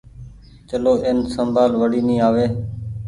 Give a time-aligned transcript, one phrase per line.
[0.69, 2.45] چلو اين سمڀآل وڙي ني آوي۔